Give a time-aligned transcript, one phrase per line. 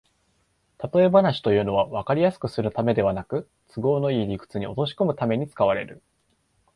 [0.79, 6.01] たとえ話というのは、わかりやすくするためではなく、都合のいい理屈に落としこむために使われる